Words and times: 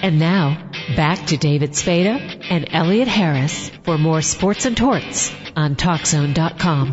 And 0.00 0.18
now, 0.18 0.70
back 0.96 1.26
to 1.26 1.36
David 1.36 1.74
Spada 1.74 2.10
and 2.50 2.68
Elliot 2.70 3.08
Harris 3.08 3.70
for 3.84 3.98
more 3.98 4.22
sports 4.22 4.64
and 4.64 4.76
torts 4.76 5.32
on 5.56 5.74
TalkZone.com. 5.74 6.92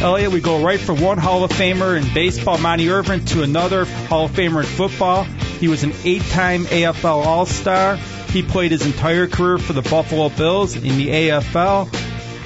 Elliot, 0.00 0.32
we 0.32 0.40
go 0.40 0.64
right 0.64 0.80
from 0.80 1.00
one 1.00 1.18
Hall 1.18 1.44
of 1.44 1.50
Famer 1.50 2.00
in 2.00 2.14
baseball, 2.14 2.56
Monte 2.56 2.88
Irvin, 2.88 3.24
to 3.26 3.42
another 3.42 3.84
Hall 3.84 4.26
of 4.26 4.30
Famer 4.30 4.60
in 4.60 4.66
football. 4.66 5.24
He 5.24 5.68
was 5.68 5.82
an 5.82 5.92
eight-time 6.04 6.64
AFL 6.64 7.26
All-Star. 7.26 7.96
He 8.30 8.42
played 8.42 8.70
his 8.70 8.86
entire 8.86 9.26
career 9.26 9.58
for 9.58 9.72
the 9.72 9.82
Buffalo 9.82 10.28
Bills 10.30 10.76
in 10.76 10.96
the 10.96 11.08
AFL. 11.08 11.90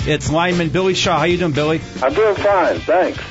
It's 0.09 0.31
lineman 0.31 0.71
Billy 0.71 0.95
Shaw. 0.95 1.19
How 1.19 1.25
you 1.25 1.39
doing, 1.39 1.53
Billy? 1.53 1.81
I'm 2.03 2.15
doing 2.15 2.35
fine, 2.35 2.81
thanks. 2.81 3.23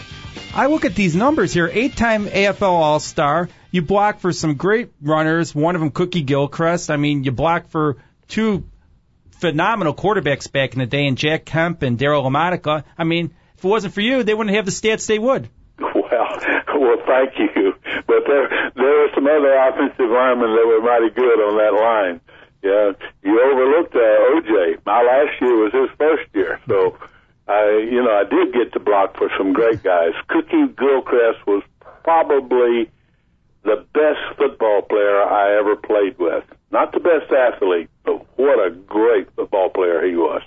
I 0.54 0.68
look 0.68 0.84
at 0.84 0.96
these 0.96 1.16
numbers 1.16 1.54
here. 1.54 1.70
Eight-time 1.72 2.26
AFL 2.26 2.62
All-Star. 2.62 3.48
You 3.72 3.82
block 3.82 4.20
for 4.20 4.34
some 4.34 4.56
great 4.56 4.92
runners. 5.02 5.56
One 5.56 5.76
of 5.76 5.82
them, 5.82 5.92
Cookie 5.92 6.24
Gilchrist. 6.24 6.92
I 6.92 6.98
mean, 6.98 7.24
you 7.24 7.32
block 7.32 7.70
for 7.70 7.98
two 8.28 8.66
phenomenal 9.40 9.94
quarterbacks 9.94 10.52
back 10.52 10.74
in 10.74 10.80
the 10.80 10.86
day, 10.86 11.08
and 11.08 11.18
Jack 11.18 11.46
Kemp 11.46 11.84
and 11.84 11.98
Daryle 11.98 12.24
Lamonica. 12.24 12.84
I 12.98 13.06
mean, 13.06 13.34
if 13.58 13.64
it 13.64 13.68
wasn't 13.68 13.94
for 13.94 14.02
you, 14.02 14.24
they 14.24 14.34
wouldn't 14.34 14.56
have 14.56 14.66
the 14.66 14.72
stats 14.72 15.08
they 15.08 15.20
would. 15.20 15.50
Well, 15.80 15.94
well, 16.04 16.98
thank 17.08 17.32
you. 17.40 17.74
But 18.06 18.28
there, 18.28 18.72
there 18.76 19.00
were 19.00 19.10
some 19.16 19.26
other 19.26 19.56
offensive 19.56 20.10
linemen 20.10 20.52
that 20.52 20.68
were 20.68 20.82
mighty 20.82 21.16
good 21.16 21.40
on 21.48 21.58
that 21.58 21.74
line. 21.80 22.22
Yeah, 22.62 22.92
you 23.24 23.42
overlooked 23.42 23.96
uh, 23.96 24.00
OJ. 24.36 24.86
My 24.86 25.02
last 25.02 25.42
year 25.42 25.56
was 25.56 25.72
his 25.74 25.90
first 25.98 26.30
year, 26.34 26.60
so 26.68 26.98
I, 27.48 27.88
you 27.92 28.04
know, 28.04 28.12
I 28.12 28.24
did 28.24 28.54
get 28.54 28.74
to 28.74 28.80
block 28.80 29.18
for 29.18 29.30
some 29.38 29.54
great 29.54 29.82
guys. 29.84 30.14
Cookie 30.28 30.68
Gilchrist 30.78 31.46
was 31.48 31.64
probably 32.04 32.90
the 33.64 33.86
best 33.94 34.20
football 34.38 34.82
player 34.84 35.22
I 35.22 35.58
ever 35.60 35.76
played 35.76 36.18
with. 36.18 36.44
Not 36.72 36.94
the 36.94 37.00
best 37.00 37.32
athlete, 37.32 37.90
but 38.04 38.26
what 38.38 38.66
a 38.66 38.72
great 38.72 39.30
football 39.36 39.70
player 39.70 40.04
he 40.08 40.16
was. 40.16 40.42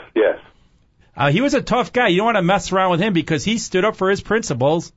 Uh, 1.15 1.31
he 1.31 1.41
was 1.41 1.53
a 1.53 1.61
tough 1.61 1.93
guy. 1.93 2.07
You 2.07 2.17
don't 2.17 2.25
want 2.25 2.37
to 2.37 2.43
mess 2.43 2.71
around 2.71 2.91
with 2.91 3.01
him 3.01 3.13
because 3.13 3.43
he 3.43 3.57
stood 3.57 3.85
up 3.85 3.95
for 3.95 4.09
his 4.09 4.21
principles. 4.21 4.91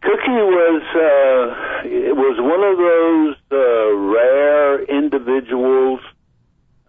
Cookie 0.00 0.28
was 0.28 0.82
uh, 0.94 1.88
it 1.88 2.16
was 2.16 2.36
one 2.40 2.62
of 2.64 2.78
those 2.78 3.36
uh, 3.52 3.94
rare 3.96 4.82
individuals 4.84 6.00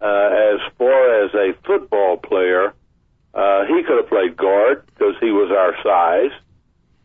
uh, 0.00 0.54
as 0.54 0.60
far 0.78 1.24
as 1.24 1.34
a 1.34 1.52
football 1.64 2.16
player. 2.16 2.74
Uh, 3.32 3.64
he 3.66 3.82
could 3.82 3.96
have 3.96 4.08
played 4.08 4.36
guard 4.36 4.86
because 4.86 5.14
he 5.20 5.30
was 5.30 5.50
our 5.50 5.74
size. 5.82 6.32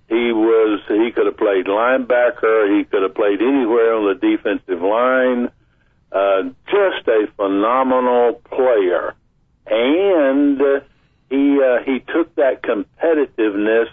He 0.08 0.32
was 0.32 0.82
he 0.88 1.12
could 1.12 1.28
have 1.28 1.38
played 1.38 1.66
linebacker. 1.66 2.78
He 2.78 2.84
could 2.86 3.04
have 3.04 3.14
played 3.14 3.42
anywhere 3.42 3.94
on 3.94 4.08
the 4.08 4.16
defensive 4.16 4.82
line. 4.82 5.52
Uh, 6.12 6.50
just 6.66 7.08
a 7.08 7.28
phenomenal 7.36 8.42
player, 8.50 9.14
and 9.70 10.62
uh, 10.62 10.80
he 11.30 11.60
uh, 11.62 11.84
he 11.84 12.00
took 12.00 12.36
that 12.36 12.62
competitiveness 12.64 13.90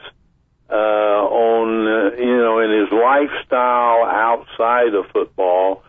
uh, 0.70 0.72
on 0.72 1.86
uh, 1.86 2.16
you 2.16 2.36
know 2.38 2.58
in 2.60 2.80
his 2.80 2.91
lifestyle 2.92 4.04
outside 4.04 4.94
of 4.94 5.06
football. 5.12 5.82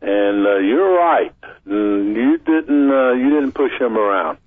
And 0.00 0.44
uh, 0.44 0.56
you're 0.56 0.96
right. 0.96 1.32
Mm, 1.66 2.16
You 2.16 2.38
didn't 2.38 2.90
uh, 2.90 3.12
you 3.12 3.30
didn't 3.30 3.52
push 3.52 3.72
him 3.80 3.96
around. 3.96 4.38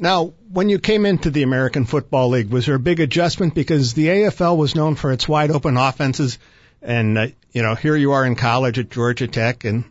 Now, 0.00 0.26
when 0.52 0.68
you 0.68 0.78
came 0.78 1.04
into 1.06 1.30
the 1.30 1.42
American 1.42 1.84
Football 1.84 2.28
League, 2.28 2.50
was 2.50 2.66
there 2.66 2.76
a 2.76 2.78
big 2.80 3.00
adjustment 3.00 3.52
because 3.52 3.94
the 3.94 4.06
AFL 4.06 4.56
was 4.56 4.76
known 4.76 4.94
for 4.94 5.10
its 5.10 5.26
wide 5.26 5.50
open 5.50 5.76
offenses, 5.76 6.38
and 6.80 7.18
uh, 7.18 7.26
you 7.50 7.62
know 7.62 7.74
here 7.74 7.96
you 7.96 8.12
are 8.12 8.24
in 8.24 8.36
college 8.36 8.78
at 8.78 8.90
Georgia 8.90 9.26
Tech, 9.26 9.64
and 9.64 9.84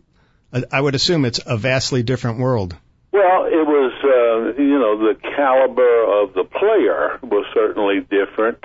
I 0.54 0.64
I 0.72 0.80
would 0.80 0.96
assume 0.96 1.26
it's 1.26 1.42
a 1.46 1.58
vastly 1.58 2.04
different 2.04 2.40
world. 2.40 2.76
Well, 3.18 3.46
it 3.46 3.66
was 3.66 3.94
uh, 4.04 4.62
you 4.62 4.78
know 4.78 4.96
the 4.96 5.16
caliber 5.16 6.22
of 6.22 6.36
the 6.36 6.44
player 6.44 7.18
was 7.24 7.48
certainly 7.52 8.02
different. 8.02 8.64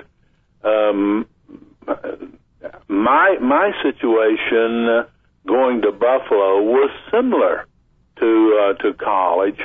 Um, 0.63 1.25
my 2.87 3.37
my 3.41 3.71
situation 3.81 5.05
going 5.47 5.81
to 5.81 5.91
Buffalo 5.91 6.61
was 6.61 6.91
similar 7.09 7.65
to 8.19 8.59
uh, 8.61 8.83
to 8.83 8.93
college 8.93 9.59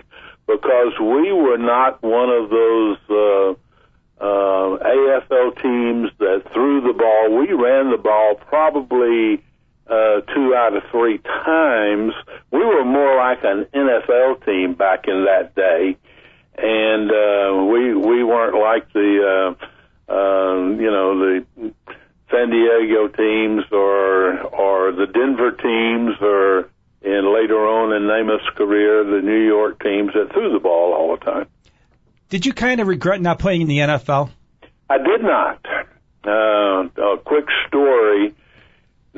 because 0.47 0.99
we 0.99 1.33
were 1.33 1.59
not 1.59 2.03
one 2.03 2.31
of 2.31 2.49
those 2.49 2.97
uh, 3.11 3.51
uh, 4.25 4.79
AFL 4.89 5.61
teams 5.61 6.11
that 6.19 6.45
threw 6.55 6.81
the 6.81 6.95
ball. 6.95 7.39
We 7.39 7.53
ran 7.53 7.91
the 7.91 7.99
ball 7.99 8.37
probably 8.37 9.45
uh, 9.89 10.21
two 10.35 10.55
out 10.55 10.77
of 10.77 10.83
three 10.91 11.19
times. 11.19 12.13
We 12.51 12.59
were 12.59 12.85
more 12.85 13.17
like 13.17 13.39
an 13.43 13.67
NFL 13.75 14.45
team 14.45 14.75
back 14.75 15.09
in 15.09 15.25
that 15.25 15.55
day, 15.55 15.97
and 16.57 17.11
uh, 17.11 17.65
we 17.65 17.95
we 17.95 18.25
weren't 18.25 18.59
like 18.61 18.93
the 18.93 19.55
uh, 19.59 20.13
uh, 20.13 20.55
you 20.79 20.91
know 20.91 21.19
the 21.19 21.47
San 22.31 22.51
Diego 22.51 23.09
teams 23.09 23.65
or 23.73 24.41
or 24.41 24.93
the 24.93 25.07
Denver 25.07 25.53
teams 25.53 26.17
or 26.21 26.69
and 27.03 27.33
later 27.33 27.57
on 27.67 27.93
in 27.95 28.03
Namath's 28.03 28.49
career 28.57 29.05
the 29.05 29.23
New 29.23 29.47
York 29.47 29.83
teams 29.83 30.13
that 30.15 30.33
threw 30.33 30.53
the 30.53 30.61
ball 30.61 30.93
all 30.93 31.17
the 31.17 31.25
time. 31.25 31.47
Did 32.29 32.45
you 32.45 32.53
kind 32.53 32.81
of 32.81 32.89
regret 32.89 33.21
not 33.23 33.39
playing 33.39 33.63
in 33.63 33.69
the 33.69 33.79
NFL? 33.79 34.31
I 34.91 34.99
did 34.99 35.23
not. 35.23 35.65
Uh, 36.25 36.89
a 37.03 37.17
quick 37.25 37.47
story. 37.67 38.35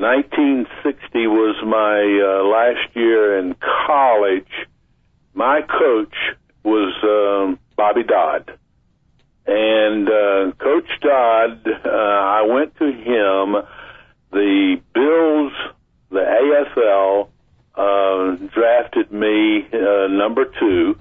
1960 0.01 1.27
was 1.27 1.55
my 1.63 2.01
uh, 2.01 2.43
last 2.43 2.95
year 2.95 3.37
in 3.37 3.55
college. 3.85 4.49
My 5.33 5.61
coach 5.61 6.15
was 6.63 6.93
um, 7.03 7.59
Bobby 7.75 8.03
Dodd. 8.03 8.57
And 9.45 10.07
uh, 10.07 10.51
Coach 10.57 10.89
Dodd, 11.01 11.67
uh, 11.67 11.89
I 11.89 12.41
went 12.47 12.75
to 12.77 12.85
him. 12.85 13.63
The 14.31 14.81
Bills, 14.93 15.53
the 16.09 16.65
AFL, 16.75 17.27
uh, 17.75 18.35
drafted 18.53 19.11
me 19.11 19.67
uh, 19.73 20.07
number 20.07 20.45
two. 20.59 20.97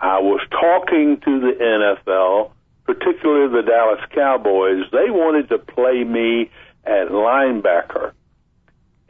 I 0.00 0.20
was 0.20 0.40
talking 0.50 1.20
to 1.24 1.40
the 1.40 1.52
NFL, 1.58 2.50
particularly 2.84 3.52
the 3.52 3.62
Dallas 3.62 4.00
Cowboys. 4.14 4.84
They 4.92 5.10
wanted 5.10 5.48
to 5.48 5.58
play 5.58 6.04
me 6.04 6.50
at 6.84 7.08
linebacker, 7.08 8.12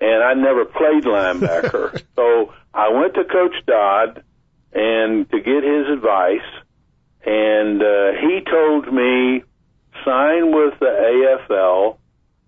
and 0.01 0.23
I 0.23 0.35
never 0.35 0.65
played 0.65 1.05
linebacker. 1.63 2.03
so 2.17 2.53
I 2.73 2.89
went 2.91 3.15
to 3.15 3.25
Coach 3.25 3.55
Dodd 3.67 4.23
and 4.73 5.31
to 5.31 5.41
get 5.41 5.63
his 5.63 5.89
advice, 5.93 6.49
and 7.25 7.83
uh, 7.83 8.13
he 8.21 8.41
told 8.45 8.93
me 8.93 9.45
sign 10.05 10.53
with 10.55 10.79
the 10.81 11.39
AFL. 11.49 11.99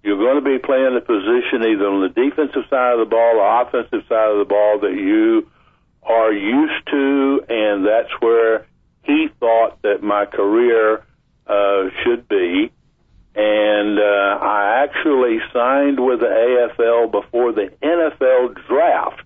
You're 0.03 0.19
going 0.19 0.43
to 0.43 0.51
be 0.51 0.59
playing 0.59 0.97
a 0.97 1.01
position 1.01 1.63
either 1.63 1.87
on 1.87 2.03
the 2.03 2.09
defensive 2.09 2.63
side 2.71 2.93
of 2.95 3.01
the 3.01 3.11
ball 3.11 3.41
or 3.41 3.63
offensive 3.63 4.07
side 4.09 4.31
of 4.31 4.39
the 4.39 4.45
ball 4.45 4.81
that 4.81 4.95
you 4.95 5.51
are 6.03 6.33
used 6.33 6.87
to, 6.87 7.45
and 7.49 7.85
that's 7.85 8.11
where 8.21 8.67
he 9.03 9.29
thought 9.41 9.83
that 9.83 10.03
my 10.03 10.27
career 10.27 11.05
uh, 11.47 11.91
should 12.03 12.29
be. 12.29 12.71
And 13.37 13.99
uh, 13.99 14.39
I 14.41 14.83
actually 14.85 15.39
signed 15.53 16.01
with 16.01 16.21
the 16.21 16.27
AFL 16.27 17.11
before 17.13 17.53
the 17.53 17.71
NFL 17.83 18.67
draft. 18.67 19.23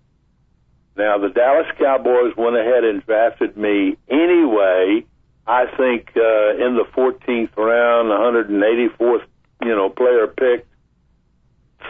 Now, 0.96 1.18
the 1.18 1.28
Dallas 1.28 1.68
Cowboys 1.78 2.34
went 2.36 2.56
ahead 2.56 2.84
and 2.84 3.06
drafted 3.06 3.56
me 3.56 3.96
anyway. 4.08 5.06
I 5.46 5.66
think 5.76 6.10
uh, 6.16 6.66
in 6.66 6.76
the 6.76 6.84
14th 6.94 7.56
round, 7.56 8.08
184th, 8.08 9.24
you 9.62 9.74
know, 9.74 9.88
player 9.88 10.26
pick, 10.26 10.66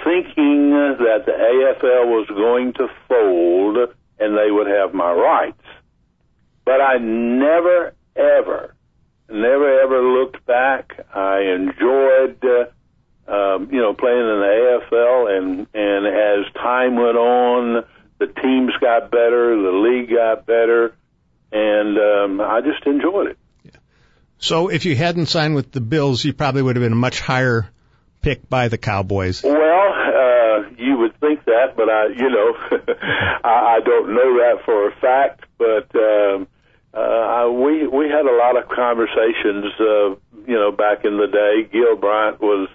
thinking 0.04 0.70
that 0.70 1.24
the 1.26 1.32
AFL 1.32 2.06
was 2.06 2.26
going 2.28 2.74
to 2.74 2.88
fold 3.08 3.94
and 4.18 4.36
they 4.36 4.50
would 4.50 4.66
have 4.66 4.94
my 4.94 5.12
rights. 5.12 5.62
But 6.64 6.80
I 6.80 6.98
never, 6.98 7.94
ever, 8.14 8.74
never, 9.28 9.80
ever 9.80 10.02
looked 10.02 10.44
back. 10.46 11.04
I 11.14 11.40
enjoyed, 11.40 12.44
uh, 12.44 13.30
um, 13.32 13.68
you 13.72 13.80
know, 13.80 13.94
playing 13.94 14.18
in 14.18 14.40
the 14.40 14.80
AFL, 14.92 15.36
and 15.36 15.66
and 15.74 16.06
as 16.06 16.52
time 16.54 16.96
went 16.96 17.16
on, 17.16 17.84
the 18.18 18.26
teams 18.26 18.72
got 18.80 19.10
better, 19.10 19.56
the 19.60 19.72
league 19.72 20.10
got 20.10 20.46
better, 20.46 20.94
and 21.50 21.98
um, 21.98 22.40
I 22.40 22.60
just 22.60 22.86
enjoyed 22.86 23.28
it. 23.28 23.38
So 24.50 24.66
if 24.66 24.84
you 24.84 24.96
hadn't 24.96 25.26
signed 25.26 25.54
with 25.54 25.70
the 25.70 25.80
Bills, 25.80 26.24
you 26.24 26.32
probably 26.32 26.62
would 26.62 26.74
have 26.74 26.82
been 26.82 26.90
a 26.90 26.96
much 26.96 27.20
higher 27.20 27.70
pick 28.20 28.50
by 28.50 28.66
the 28.66 28.78
Cowboys. 28.78 29.44
Well, 29.44 29.54
uh, 29.54 30.70
you 30.76 30.98
would 30.98 31.14
think 31.20 31.44
that, 31.44 31.76
but 31.76 31.88
I, 31.88 32.08
you 32.08 32.28
know, 32.28 32.56
I, 33.44 33.76
I 33.76 33.80
don't 33.84 34.12
know 34.12 34.38
that 34.42 34.64
for 34.64 34.88
a 34.88 34.92
fact. 34.96 35.44
But 35.56 35.94
um, 35.94 36.48
uh, 36.92 37.48
we 37.48 37.86
we 37.86 38.08
had 38.08 38.26
a 38.26 38.34
lot 38.34 38.58
of 38.58 38.68
conversations, 38.68 39.66
uh, 39.78 40.18
you 40.48 40.58
know, 40.58 40.72
back 40.72 41.04
in 41.04 41.16
the 41.16 41.28
day. 41.28 41.70
Gil 41.70 41.94
Brandt 41.94 42.40
was, 42.40 42.68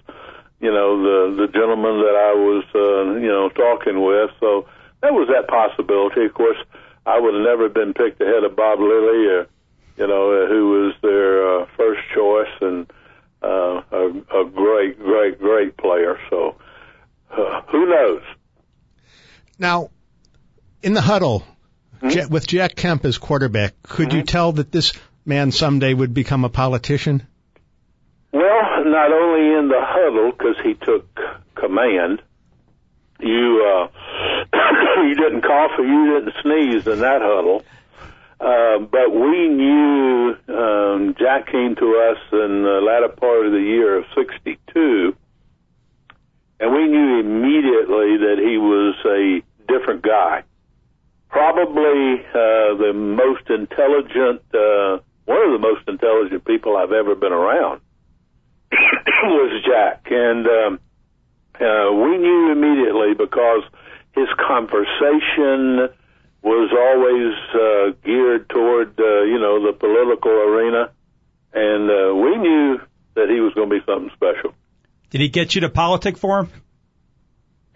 you 0.62 0.72
know, 0.72 1.04
the 1.04 1.44
the 1.44 1.48
gentleman 1.52 2.00
that 2.00 2.16
I 2.16 2.34
was, 2.40 2.64
uh, 2.74 3.20
you 3.20 3.28
know, 3.28 3.50
talking 3.50 4.02
with. 4.02 4.32
So 4.40 4.70
there 5.02 5.12
was 5.12 5.28
that 5.28 5.50
possibility. 5.50 6.24
Of 6.24 6.36
course, 6.36 6.58
I 7.06 7.20
would 7.20 7.34
have 7.34 7.44
never 7.44 7.68
been 7.68 7.94
picked 7.94 8.22
ahead 8.22 8.46
of 8.46 8.56
Bob 8.56 8.80
Lilly, 8.80 9.28
or 9.28 9.48
you 9.98 10.08
know, 10.08 10.44
uh, 10.44 10.48
who 10.48 10.70
was 10.70 10.94
their 11.02 11.62
uh, 11.62 11.66
first 11.78 12.02
choice 12.14 12.52
and 12.62 12.92
uh, 13.42 13.82
a, 13.92 14.42
a 14.42 14.50
great, 14.50 15.00
great, 15.00 15.40
great 15.40 15.78
player. 15.78 16.18
So 16.30 16.56
uh, 17.32 17.62
who 17.72 17.86
knows? 17.88 18.22
Now, 19.58 19.90
in 20.84 20.94
the 20.94 21.02
huddle, 21.02 21.44
Hmm? 22.02 22.10
Ja- 22.10 22.28
with 22.30 22.46
Jack 22.46 22.76
Kemp 22.76 23.06
as 23.06 23.18
quarterback, 23.18 23.74
could 23.84 24.12
you 24.14 24.24
tell 24.24 24.52
that 24.54 24.72
this 24.72 24.94
man 25.26 25.52
someday 25.52 25.94
would 25.94 26.14
become 26.14 26.44
a 26.44 26.50
politician? 26.50 27.26
Well, 28.32 28.84
not 28.86 29.12
only 29.12 29.58
in 29.58 29.70
the 29.70 29.80
huddle 29.82 30.32
because 30.32 30.58
he 30.64 30.74
took 30.74 31.08
command. 31.56 32.22
You 33.20 33.66
uh, 33.66 33.88
you 35.08 35.16
didn't 35.16 35.42
cough 35.42 35.72
or 35.78 35.86
you 35.86 36.20
didn't 36.20 36.34
sneeze 36.42 36.86
in 36.86 37.00
that 37.00 37.22
huddle. 37.22 37.64
Uh, 38.40 38.80
but 38.80 39.12
we 39.12 39.48
knew 39.48 40.36
um, 40.50 41.16
Jack 41.18 41.48
came 41.48 41.76
to 41.76 42.12
us 42.12 42.18
in 42.34 42.64
the 42.64 42.82
latter 42.84 43.08
part 43.08 43.46
of 43.46 43.54
the 43.54 43.62
year 43.62 43.98
of 43.98 44.06
'62, 44.14 45.16
and 46.60 46.74
we 46.74 46.88
knew 46.88 47.20
immediately 47.20 48.18
that 48.18 48.38
he 48.40 48.58
was 48.58 48.96
a 49.06 49.42
different 49.72 50.02
guy. 50.02 50.44
Probably 51.30 52.26
uh, 52.30 52.76
the 52.76 52.92
most 52.94 53.50
intelligent, 53.50 54.42
uh, 54.54 55.00
one 55.26 55.42
of 55.46 55.52
the 55.54 55.60
most 55.60 55.88
intelligent 55.88 56.46
people 56.46 56.76
I've 56.76 56.92
ever 56.92 57.16
been 57.16 57.34
around 57.34 57.82
was 58.72 59.64
Jack, 59.66 60.08
and 60.12 60.46
um, 60.46 60.80
uh, 61.56 61.92
we 61.94 62.18
knew 62.18 62.52
immediately 62.52 63.14
because 63.14 63.64
his 64.14 64.28
conversation 64.38 65.90
was 66.42 66.70
always 66.72 67.34
uh, 67.54 67.98
geared 68.06 68.48
toward 68.50 69.00
uh, 69.00 69.24
you 69.24 69.40
know 69.40 69.66
the 69.66 69.74
political 69.96 70.32
arena, 70.32 70.92
and 71.54 71.90
uh, 71.90 72.16
we 72.16 72.38
knew 72.38 72.80
that 73.16 73.30
he 73.30 73.40
was 73.40 73.54
going 73.54 73.70
to 73.70 73.80
be 73.80 73.86
something 73.86 74.12
special. 74.14 74.54
Did 75.10 75.22
he 75.22 75.30
get 75.30 75.56
you 75.56 75.62
to 75.62 75.70
politic 75.70 76.18
for 76.18 76.40
him? 76.40 76.50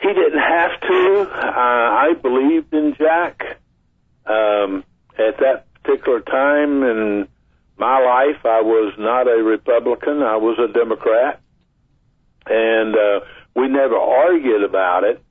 He 0.02 0.08
didn't 0.08 0.40
have 0.40 0.80
to. 0.82 1.30
Uh, 1.32 1.52
I 1.56 2.14
believed 2.22 2.74
in 2.74 2.96
Jack. 2.98 3.58
Um, 4.26 4.84
at 5.18 5.38
that 5.40 5.66
particular 5.74 6.22
time 6.22 6.84
in 6.84 7.28
my 7.78 8.00
life, 8.00 8.46
I 8.46 8.62
was 8.62 8.94
not 8.98 9.28
a 9.28 9.42
Republican. 9.44 10.22
I 10.22 10.38
was 10.38 10.60
a 10.60 10.72
Democrat. 10.72 11.42
And 12.46 12.96
uh, 12.96 13.20
we 13.56 13.68
never 13.68 13.98
argued 13.98 14.64
about 14.64 15.04
it. 15.04 15.22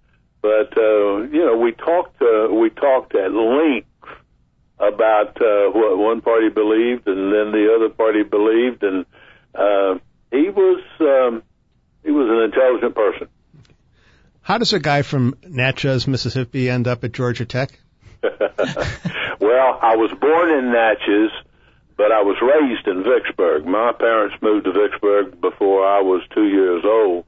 But, 0.40 0.76
uh, 0.76 1.22
you 1.22 1.44
know, 1.44 1.56
we 1.56 1.72
talked, 1.72 2.20
uh, 2.22 2.48
we 2.52 2.70
talked 2.70 3.14
at 3.14 3.32
length 3.32 3.88
about 4.80 5.40
uh, 5.40 5.70
what 5.70 5.98
one 5.98 6.20
party 6.20 6.48
believed 6.48 7.06
and 7.06 7.32
then 7.32 7.52
the 7.52 7.74
other 7.74 7.88
party 7.88 8.22
believed. 8.22 8.82
And 8.82 9.04
uh, 9.54 9.98
he 10.30 10.48
was, 10.50 10.82
um, 11.00 11.42
he 12.04 12.10
was 12.10 12.28
an 12.28 12.44
intelligent 12.44 12.94
person. 12.94 13.28
How 14.40 14.58
does 14.58 14.72
a 14.72 14.80
guy 14.80 15.02
from 15.02 15.34
Natchez, 15.46 16.06
Mississippi, 16.06 16.70
end 16.70 16.88
up 16.88 17.04
at 17.04 17.12
Georgia 17.12 17.44
Tech? 17.44 17.78
well, 18.22 19.78
I 19.82 19.96
was 19.96 20.10
born 20.20 20.50
in 20.50 20.72
Natchez, 20.72 21.30
but 21.98 22.12
I 22.12 22.22
was 22.22 22.36
raised 22.40 22.86
in 22.86 23.04
Vicksburg. 23.04 23.66
My 23.66 23.92
parents 23.92 24.36
moved 24.40 24.64
to 24.64 24.72
Vicksburg 24.72 25.40
before 25.40 25.86
I 25.86 26.00
was 26.00 26.22
two 26.34 26.46
years 26.46 26.82
old. 26.84 27.26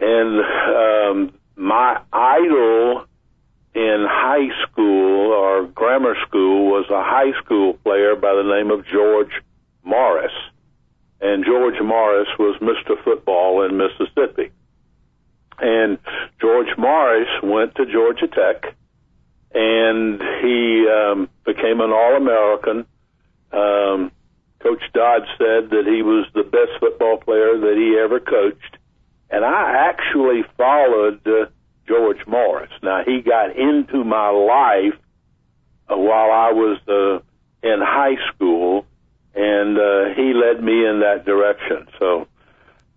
And 0.00 0.40
um, 0.40 1.34
my 1.56 2.00
idol 2.12 3.04
in 3.74 4.06
high 4.08 4.48
school 4.62 5.32
or 5.32 5.66
grammar 5.66 6.14
school 6.26 6.70
was 6.70 6.86
a 6.90 7.02
high 7.14 7.38
school 7.44 7.74
player 7.84 8.16
by 8.16 8.34
the 8.34 8.42
name 8.42 8.72
of 8.72 8.84
George 8.86 9.30
Morris. 9.84 10.32
And 11.20 11.44
George 11.44 11.80
Morris 11.80 12.28
was 12.38 12.58
Mr. 12.60 13.02
Football 13.04 13.62
in 13.64 13.76
Mississippi. 13.76 14.50
And 15.60 15.98
George 16.40 16.76
Morris 16.76 17.28
went 17.42 17.76
to 17.76 17.86
Georgia 17.86 18.26
Tech 18.26 18.74
and 19.54 20.20
he 20.42 20.88
um, 20.88 21.28
became 21.44 21.80
an 21.80 21.92
All 21.92 22.16
American. 22.16 22.84
Um, 23.52 24.10
Coach 24.58 24.82
Dodd 24.92 25.22
said 25.38 25.70
that 25.70 25.84
he 25.86 26.02
was 26.02 26.26
the 26.34 26.42
best 26.42 26.80
football 26.80 27.18
player 27.18 27.56
that 27.58 27.76
he 27.76 27.96
ever 28.02 28.18
coached, 28.18 28.78
and 29.30 29.44
I 29.44 29.88
actually 29.88 30.42
followed 30.56 31.20
uh, 31.26 31.46
George 31.86 32.26
Morris. 32.26 32.72
Now 32.82 33.04
he 33.04 33.20
got 33.20 33.56
into 33.56 34.02
my 34.02 34.30
life 34.30 34.98
uh, 35.88 35.96
while 35.96 36.30
I 36.30 36.52
was 36.52 36.78
uh, 36.88 37.68
in 37.68 37.80
high 37.80 38.16
school, 38.32 38.86
and 39.34 39.78
uh, 39.78 40.14
he 40.14 40.32
led 40.32 40.62
me 40.62 40.86
in 40.86 41.00
that 41.00 41.24
direction. 41.24 41.88
So 41.98 42.26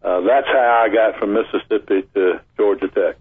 uh, 0.03 0.21
that's 0.21 0.47
how 0.47 0.85
I 0.85 0.93
got 0.93 1.19
from 1.19 1.33
Mississippi 1.33 2.07
to 2.13 2.41
Georgia 2.55 2.87
Tech. 2.87 3.17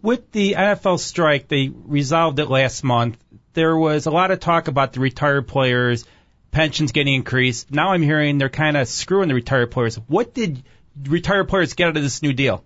With 0.00 0.30
the 0.30 0.54
NFL 0.54 1.00
strike, 1.00 1.48
they 1.48 1.68
resolved 1.68 2.38
it 2.38 2.48
last 2.48 2.84
month. 2.84 3.18
There 3.54 3.76
was 3.76 4.06
a 4.06 4.10
lot 4.12 4.30
of 4.30 4.38
talk 4.38 4.68
about 4.68 4.92
the 4.92 5.00
retired 5.00 5.48
players, 5.48 6.04
pensions 6.52 6.92
getting 6.92 7.14
increased. 7.14 7.72
Now 7.72 7.90
I'm 7.90 8.02
hearing 8.02 8.38
they're 8.38 8.48
kind 8.48 8.76
of 8.76 8.86
screwing 8.86 9.28
the 9.28 9.34
retired 9.34 9.72
players. 9.72 9.96
What 9.96 10.34
did 10.34 10.62
retired 11.02 11.48
players 11.48 11.74
get 11.74 11.88
out 11.88 11.96
of 11.96 12.02
this 12.02 12.22
new 12.22 12.32
deal? 12.32 12.64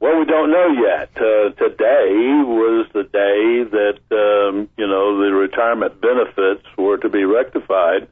Well, 0.00 0.18
we 0.18 0.24
don't 0.26 0.50
know 0.50 0.68
yet. 0.68 1.10
Uh, 1.16 1.50
today 1.50 2.10
was 2.44 2.86
the 2.92 3.04
day 3.04 3.64
that 3.70 4.00
um, 4.10 4.68
you 4.76 4.86
know 4.86 5.18
the 5.18 5.32
retirement 5.32 6.00
benefits 6.00 6.66
were 6.76 6.98
to 6.98 7.08
be 7.08 7.24
rectified, 7.24 8.08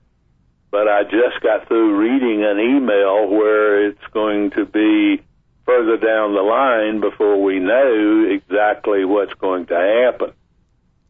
but 0.70 0.88
I 0.88 1.02
just 1.04 1.42
got 1.42 1.68
through 1.68 1.96
reading 1.96 2.44
an 2.44 2.58
email 2.58 3.28
where 3.28 3.86
it's 3.88 4.06
going 4.12 4.50
to 4.52 4.64
be 4.64 5.22
further 5.66 5.96
down 5.96 6.34
the 6.34 6.40
line 6.40 7.00
before 7.00 7.42
we 7.42 7.58
know 7.58 8.26
exactly 8.30 9.04
what's 9.04 9.34
going 9.34 9.66
to 9.66 9.74
happen. 9.74 10.32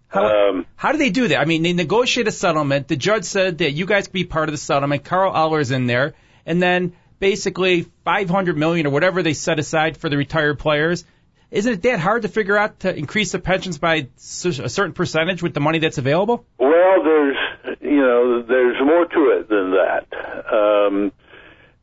How, 0.09 0.49
Um, 0.51 0.67
how 0.77 0.93
do 0.93 0.99
they 0.99 1.11
do 1.11 1.29
that? 1.29 1.41
I 1.41 1.45
mean, 1.47 1.63
they 1.63 1.73
negotiate 1.73 2.29
a 2.29 2.33
settlement. 2.33 2.89
The 2.89 2.97
judge 2.97 3.25
said 3.25 3.59
that 3.59 3.73
you 3.73 3.87
guys 3.87 4.09
could 4.09 4.13
be 4.13 4.25
part 4.25 4.49
of 4.49 4.53
the 4.53 4.59
settlement. 4.59 5.05
Carl 5.05 5.35
Eller's 5.35 5.71
in 5.71 5.87
there, 5.87 6.15
and 6.45 6.61
then 6.61 6.93
basically 7.23 7.87
500 8.05 8.59
million 8.59 8.85
or 8.85 8.91
whatever 8.91 9.23
they 9.23 9.33
set 9.33 9.61
aside 9.61 9.97
for 9.97 10.09
the 10.09 10.17
retired 10.17 10.59
players. 10.59 11.05
Isn't 11.53 11.75
it 11.75 11.83
that 11.83 12.01
hard 12.01 12.23
to 12.23 12.29
figure 12.29 12.59
out 12.59 12.81
to 12.81 12.93
increase 12.93 13.31
the 13.31 13.39
pensions 13.39 13.79
by 13.79 13.95
a 13.95 14.09
certain 14.17 14.93
percentage 14.93 15.41
with 15.41 15.55
the 15.55 15.61
money 15.61 15.79
that's 15.79 15.99
available? 15.99 16.45
Well, 16.59 17.05
there's 17.05 17.37
you 17.81 18.01
know 18.01 18.43
there's 18.43 18.77
more 18.85 19.07
to 19.07 19.39
it 19.39 19.49
than 19.49 19.71
that. 19.71 20.07
Um, 20.53 21.13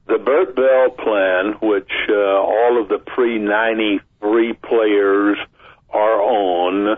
the 0.08 0.17
Bert 0.17 0.58
Bell 0.58 0.89
plan, 0.89 1.53
which 1.62 1.91
uh, 2.10 2.15
all 2.15 2.81
of 2.81 2.89
the 2.89 2.98
pre 2.98 3.39
'93 3.39 4.53
players 4.55 5.38
are 5.89 6.22
on, 6.22 6.98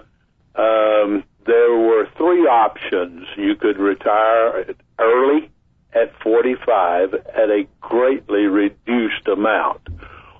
um, 0.55 1.23
there 1.45 1.77
were 1.77 2.07
three 2.17 2.47
options. 2.47 3.27
You 3.37 3.53
could 3.55 3.77
retire 3.77 4.73
early 4.97 5.51
at 5.93 6.13
45 6.21 7.13
at 7.13 7.49
a 7.49 7.67
greatly 7.81 8.45
reduced 8.45 9.27
amount, 9.27 9.81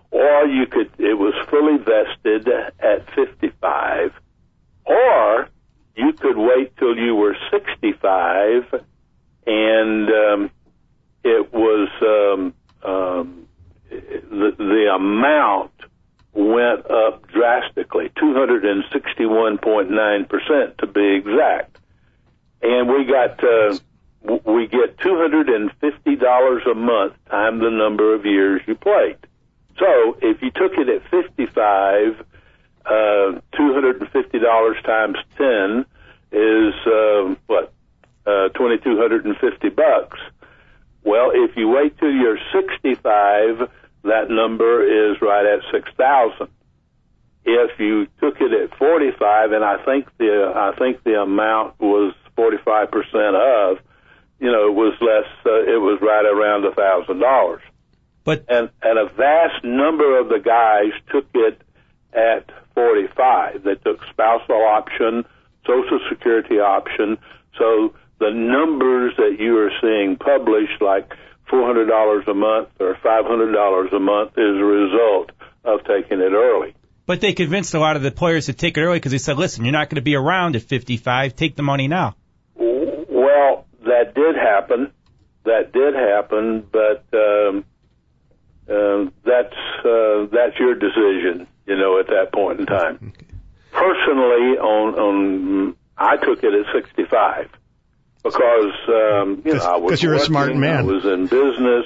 or 0.10 0.46
you 0.46 0.66
could 0.66 0.90
it 0.98 1.18
was 1.18 1.34
fully 1.50 1.78
vested 1.78 2.48
at 2.80 3.14
55, 3.16 4.12
or 4.86 5.50
could 6.14 6.38
wait 6.38 6.76
till 6.78 6.98
you 6.98 7.16
were 7.16 7.36
65 7.52 8.82
and 9.48 10.10
um, 10.10 10.52
it 11.24 11.54
was 11.54 11.88
um, 12.02 12.54
um, 12.84 13.48
the, 13.90 14.54
the 14.58 14.94
amount 14.94 15.72
went 16.34 16.86
up 16.90 17.28
drastically 17.28 18.10
261.9% 18.18 20.78
to 20.78 20.88
be 20.88 21.16
exact. 21.16 21.78
And 22.62 22.90
we 22.90 23.04
got 23.06 23.42
uh, 23.44 23.78
we 24.46 24.68
get 24.68 24.98
$250 24.98 26.72
a 26.72 26.76
month 26.76 27.14
times 27.30 27.62
the 27.62 27.72
number 27.72 28.14
of 28.14 28.26
years 28.26 28.62
you 28.68 28.76
played. 28.76 29.18
So 29.78 30.18
if 30.22 30.42
you 30.42 30.52
took 30.52 30.74
it 30.78 30.90
at 30.90 31.02
55 31.10 32.26
uh, 32.86 33.40
$250 33.54 34.84
times 34.84 35.18
10 35.38 35.86
is 36.32 36.74
um, 36.86 37.38
what 37.48 37.74
uh, 38.26 38.50
2250 38.50 39.70
bucks 39.70 40.20
well 41.04 41.32
if 41.34 41.56
you 41.58 41.68
wait 41.68 41.98
till 41.98 42.12
you're 42.12 42.38
65 42.54 43.70
that 44.04 44.30
number 44.30 44.84
is 45.12 45.22
right 45.22 45.46
at 45.46 45.62
6000 45.72 46.48
if 47.46 47.80
you 47.80 48.08
took 48.20 48.40
it 48.40 48.52
at 48.54 48.78
45, 48.78 49.52
and 49.52 49.64
I 49.64 49.84
think 49.84 50.08
the 50.18 50.52
I 50.56 50.78
think 50.78 51.04
the 51.04 51.22
amount 51.22 51.80
was 51.80 52.14
45 52.36 52.92
percent 52.92 53.36
of, 53.36 53.78
you 54.40 54.52
know, 54.52 54.68
it 54.68 54.74
was 54.74 54.94
less. 55.02 55.28
Uh, 55.46 55.64
it 55.64 55.82
was 55.82 56.00
right 56.02 56.26
around 56.26 56.66
a 56.66 56.74
thousand 56.74 57.20
dollars. 57.20 57.62
But 58.24 58.46
and 58.48 58.70
and 58.84 59.00
a 59.00 59.12
vast 59.14 59.64
number 59.64 60.20
of 60.20 60.30
the 60.30 60.40
guys 60.40 60.92
took 61.12 61.26
it 61.34 61.62
at 62.14 62.50
45. 62.76 63.64
They 63.64 63.76
took 63.76 64.04
spousal 64.10 64.64
option, 64.68 65.26
Social 65.66 66.00
Security 66.10 66.60
option. 66.60 67.18
So 67.58 67.94
the 68.20 68.32
numbers 68.32 69.14
that 69.18 69.38
you 69.40 69.58
are 69.58 69.72
seeing 69.82 70.18
published, 70.18 70.82
like 70.82 71.14
$400 71.52 72.28
a 72.28 72.34
month 72.34 72.70
or 72.80 72.96
$500 73.04 73.94
a 73.96 74.00
month, 74.00 74.32
is 74.38 74.56
a 74.58 74.64
result 74.64 75.32
of 75.64 75.80
taking 75.86 76.20
it 76.20 76.32
early. 76.32 76.74
but 77.06 77.20
they 77.22 77.34
convinced 77.34 77.74
a 77.74 77.80
lot 77.80 77.96
of 77.96 78.02
the 78.02 78.12
players 78.12 78.46
to 78.46 78.54
take 78.54 78.78
it 78.78 78.82
early 78.82 78.98
because 78.98 79.12
they 79.12 79.18
said, 79.18 79.38
listen, 79.38 79.66
you're 79.66 79.74
not 79.74 79.90
going 79.90 79.98
to 79.98 80.02
be 80.02 80.16
around 80.16 80.56
at 80.56 80.62
55. 80.62 81.36
Take 81.36 81.56
the 81.56 81.64
money 81.64 81.88
now. 81.88 82.16
Well, 82.56 83.66
that 83.86 84.14
did 84.16 84.36
happen. 84.36 84.92
That 85.44 85.74
did 85.74 85.96
happen, 85.96 86.66
but 86.72 87.04
um, 87.14 87.66
uh, 88.70 89.10
that's 89.26 89.56
uh, 89.84 90.28
that's 90.32 90.58
your 90.60 90.76
decision. 90.76 91.48
You 91.66 91.78
know, 91.78 92.00
at 92.00 92.08
that 92.08 92.32
point 92.34 92.60
in 92.60 92.66
time. 92.68 93.14
Personally, 93.82 94.58
on 94.60 94.94
on 94.96 95.76
I 95.98 96.18
took 96.18 96.44
it 96.44 96.54
at 96.54 96.66
65 96.72 97.50
because 98.24 98.74
um, 98.88 99.42
you 99.44 99.56
know 99.56 99.64
I 99.64 99.78
was 99.78 99.90
'Cause 99.92 100.04
you're 100.04 100.14
a 100.14 100.20
smart 100.20 100.56
man. 100.56 100.82
I 100.82 100.82
was 100.84 101.04
in 101.04 101.26
business, 101.26 101.86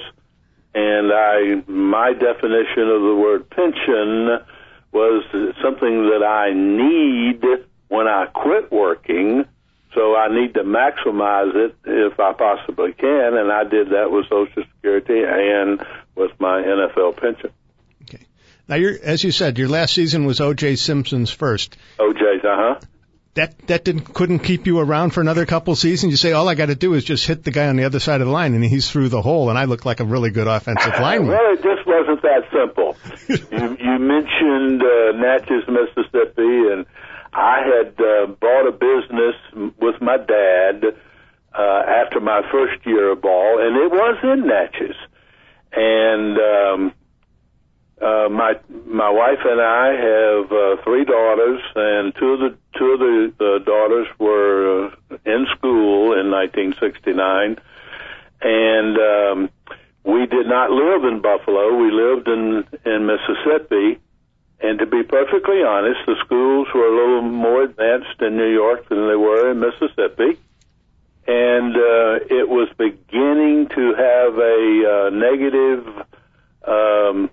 and 0.74 1.10
I 1.10 1.62
my 1.66 2.12
definition 2.12 2.88
of 2.90 3.00
the 3.00 3.14
word 3.16 3.48
pension 3.48 4.38
was 4.92 5.24
something 5.62 6.10
that 6.10 6.22
I 6.22 6.52
need 6.52 7.42
when 7.88 8.06
I 8.06 8.26
quit 8.26 8.70
working. 8.70 9.46
So 9.94 10.14
I 10.16 10.28
need 10.28 10.52
to 10.54 10.64
maximize 10.64 11.54
it 11.54 11.74
if 11.86 12.20
I 12.20 12.34
possibly 12.34 12.92
can, 12.92 13.38
and 13.38 13.50
I 13.50 13.64
did 13.64 13.88
that 13.90 14.10
with 14.10 14.26
Social 14.28 14.64
Security 14.74 15.22
and 15.24 15.82
with 16.14 16.32
my 16.38 16.60
NFL 16.60 17.16
pension. 17.16 17.50
Now, 18.68 18.76
you're, 18.76 18.96
as 19.00 19.22
you 19.22 19.30
said, 19.30 19.58
your 19.58 19.68
last 19.68 19.94
season 19.94 20.24
was 20.24 20.40
O.J. 20.40 20.76
Simpson's 20.76 21.30
first. 21.30 21.76
OJ's, 21.98 22.44
uh 22.44 22.56
huh. 22.56 22.80
That 23.34 23.66
that 23.66 23.84
didn't 23.84 24.14
couldn't 24.14 24.38
keep 24.38 24.66
you 24.66 24.78
around 24.78 25.10
for 25.10 25.20
another 25.20 25.44
couple 25.44 25.76
seasons. 25.76 26.10
You 26.10 26.16
say 26.16 26.32
all 26.32 26.48
I 26.48 26.54
got 26.54 26.66
to 26.66 26.74
do 26.74 26.94
is 26.94 27.04
just 27.04 27.26
hit 27.26 27.44
the 27.44 27.50
guy 27.50 27.68
on 27.68 27.76
the 27.76 27.84
other 27.84 28.00
side 28.00 28.22
of 28.22 28.28
the 28.28 28.32
line, 28.32 28.54
and 28.54 28.64
he's 28.64 28.90
through 28.90 29.10
the 29.10 29.20
hole, 29.20 29.50
and 29.50 29.58
I 29.58 29.66
look 29.66 29.84
like 29.84 30.00
a 30.00 30.04
really 30.04 30.30
good 30.30 30.46
offensive 30.46 30.94
lineman. 31.00 31.28
Well, 31.28 31.52
it 31.52 31.62
just 31.62 31.86
wasn't 31.86 32.22
that 32.22 32.44
simple. 32.50 32.96
you, 33.28 33.76
you 33.78 33.98
mentioned 33.98 34.82
uh, 34.82 35.12
Natchez, 35.12 35.68
Mississippi, 35.68 36.72
and 36.72 36.86
I 37.34 37.60
had 37.60 38.00
uh, 38.00 38.26
bought 38.40 38.68
a 38.68 38.72
business 38.72 39.74
with 39.78 40.00
my 40.00 40.16
dad 40.16 40.96
uh, 41.54 41.82
after 41.86 42.20
my 42.20 42.40
first 42.50 42.86
year 42.86 43.12
of 43.12 43.20
ball, 43.20 43.58
and 43.60 43.76
it 43.76 43.90
was 43.90 44.18
in 44.22 44.46
Natchez. 44.46 44.96
And 45.72 46.38
um, 46.38 46.92
uh, 48.00 48.28
my 48.30 48.54
my 48.84 49.08
wife 49.08 49.40
and 49.44 49.60
I 49.60 49.88
have 49.96 50.52
uh, 50.52 50.82
three 50.84 51.04
daughters, 51.04 51.62
and 51.74 52.14
two 52.14 52.32
of 52.32 52.40
the 52.40 52.56
two 52.76 52.84
of 52.92 53.00
the 53.00 53.32
uh, 53.40 53.64
daughters 53.64 54.06
were 54.18 54.86
uh, 54.86 55.16
in 55.24 55.46
school 55.56 56.12
in 56.12 56.30
1969, 56.30 57.56
and 58.42 58.98
um, 58.98 59.50
we 60.04 60.26
did 60.26 60.46
not 60.46 60.70
live 60.70 61.04
in 61.04 61.22
Buffalo. 61.22 61.74
We 61.74 61.90
lived 61.90 62.28
in 62.28 62.64
in 62.84 63.06
Mississippi, 63.06 63.98
and 64.60 64.78
to 64.78 64.84
be 64.84 65.02
perfectly 65.02 65.62
honest, 65.62 66.00
the 66.06 66.16
schools 66.22 66.68
were 66.74 66.88
a 66.88 66.94
little 66.94 67.22
more 67.22 67.62
advanced 67.62 68.20
in 68.20 68.36
New 68.36 68.52
York 68.52 68.90
than 68.90 69.08
they 69.08 69.16
were 69.16 69.52
in 69.52 69.60
Mississippi, 69.60 70.38
and 71.26 71.74
uh, 71.74 72.20
it 72.28 72.46
was 72.46 72.68
beginning 72.76 73.68
to 73.68 73.94
have 73.94 74.36
a 74.36 74.84
uh, 74.84 75.10
negative. 75.16 75.86
Um, 76.62 77.30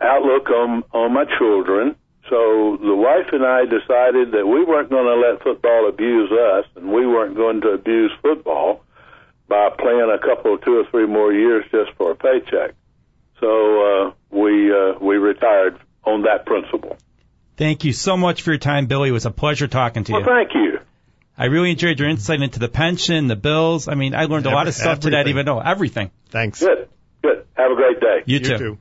outlook 0.00 0.50
on 0.50 0.84
on 0.92 1.12
my 1.12 1.24
children. 1.38 1.96
So 2.28 2.76
the 2.80 2.94
wife 2.94 3.32
and 3.32 3.44
I 3.44 3.64
decided 3.66 4.32
that 4.32 4.46
we 4.46 4.64
weren't 4.64 4.90
going 4.90 5.06
to 5.06 5.14
let 5.14 5.42
football 5.42 5.88
abuse 5.88 6.30
us, 6.32 6.66
and 6.74 6.92
we 6.92 7.06
weren't 7.06 7.36
going 7.36 7.60
to 7.60 7.68
abuse 7.68 8.10
football 8.20 8.82
by 9.48 9.70
playing 9.78 10.10
a 10.12 10.18
couple, 10.18 10.58
two 10.58 10.78
or 10.80 10.84
three 10.90 11.06
more 11.06 11.32
years 11.32 11.64
just 11.70 11.92
for 11.96 12.10
a 12.10 12.16
paycheck. 12.16 12.74
So 13.40 13.48
uh, 14.08 14.12
we 14.30 14.72
uh, 14.72 14.98
we 15.00 15.16
retired 15.16 15.78
on 16.04 16.22
that 16.22 16.46
principle. 16.46 16.96
Thank 17.56 17.84
you 17.84 17.92
so 17.92 18.16
much 18.16 18.42
for 18.42 18.50
your 18.50 18.58
time, 18.58 18.86
Billy. 18.86 19.08
It 19.08 19.12
was 19.12 19.26
a 19.26 19.30
pleasure 19.30 19.68
talking 19.68 20.04
to 20.04 20.12
Well, 20.12 20.20
you. 20.20 20.26
Well, 20.26 20.36
thank 20.36 20.54
you. 20.54 20.80
I 21.38 21.46
really 21.46 21.70
enjoyed 21.70 21.98
your 22.00 22.08
insight 22.08 22.40
into 22.40 22.58
the 22.58 22.68
pension, 22.68 23.28
the 23.28 23.36
bills. 23.36 23.88
I 23.88 23.94
mean, 23.94 24.14
I 24.14 24.24
learned 24.24 24.46
a 24.46 24.50
lot 24.50 24.68
of 24.68 24.74
stuff 24.74 25.00
today 25.00 25.18
I 25.18 25.20
didn't 25.20 25.30
even 25.30 25.46
know. 25.46 25.60
Everything. 25.60 26.10
Thanks. 26.30 26.60
Good, 26.60 26.88
good. 27.22 27.46
Have 27.54 27.70
a 27.70 27.74
great 27.74 28.00
day. 28.00 28.22
You, 28.24 28.38
You 28.38 28.58
too. 28.58 28.78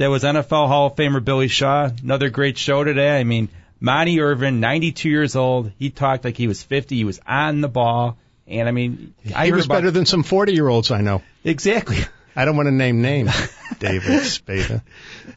That 0.00 0.08
was 0.08 0.22
NFL 0.22 0.66
Hall 0.68 0.86
of 0.86 0.96
Famer 0.96 1.22
Billy 1.22 1.48
Shaw. 1.48 1.90
Another 2.02 2.30
great 2.30 2.56
show 2.56 2.84
today. 2.84 3.20
I 3.20 3.24
mean, 3.24 3.50
Monte 3.80 4.18
Irvin, 4.18 4.58
92 4.58 5.10
years 5.10 5.36
old. 5.36 5.72
He 5.78 5.90
talked 5.90 6.24
like 6.24 6.38
he 6.38 6.48
was 6.48 6.62
50. 6.62 6.96
He 6.96 7.04
was 7.04 7.20
on 7.26 7.60
the 7.60 7.68
ball. 7.68 8.16
And 8.46 8.66
I 8.66 8.72
mean, 8.72 9.12
I 9.36 9.44
He 9.44 9.52
was 9.52 9.66
about, 9.66 9.74
better 9.74 9.90
than 9.90 10.06
some 10.06 10.22
40 10.22 10.54
year 10.54 10.66
olds 10.66 10.90
I 10.90 11.02
know. 11.02 11.20
exactly. 11.44 11.98
I 12.34 12.46
don't 12.46 12.56
want 12.56 12.68
to 12.68 12.72
name 12.72 13.02
names. 13.02 13.30
David 13.78 14.22
Spada. 14.22 14.82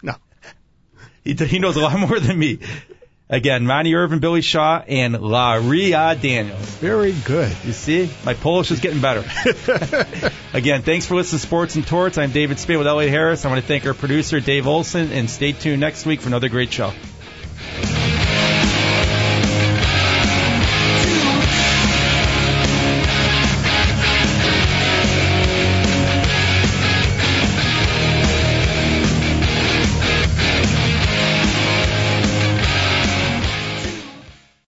No. 0.01 0.15
He, 1.25 1.33
he 1.33 1.59
knows 1.59 1.75
a 1.75 1.81
lot 1.81 1.99
more 1.99 2.17
than 2.17 2.39
me. 2.39 2.59
Again, 3.29 3.65
Monte 3.65 3.95
Irvin, 3.95 4.19
Billy 4.19 4.41
Shaw, 4.41 4.83
and 4.85 5.15
Laria 5.15 6.19
Daniels. 6.19 6.69
Very 6.75 7.13
good. 7.13 7.55
You 7.63 7.71
see, 7.71 8.09
my 8.25 8.33
Polish 8.33 8.69
is 8.69 8.79
getting 8.79 8.99
better. 8.99 9.23
Again, 10.53 10.81
thanks 10.81 11.05
for 11.05 11.15
listening 11.15 11.39
to 11.39 11.47
Sports 11.47 11.75
and 11.75 11.87
Torts. 11.87 12.17
I'm 12.17 12.31
David 12.31 12.59
Spada 12.59 12.77
with 12.77 12.87
Elliot 12.87 13.11
Harris. 13.11 13.45
I 13.45 13.49
want 13.49 13.61
to 13.61 13.67
thank 13.67 13.85
our 13.85 13.93
producer, 13.93 14.39
Dave 14.39 14.67
Olson, 14.67 15.11
and 15.11 15.29
stay 15.29 15.53
tuned 15.53 15.79
next 15.79 16.05
week 16.05 16.19
for 16.21 16.27
another 16.27 16.49
great 16.49 16.71
show. 16.73 16.91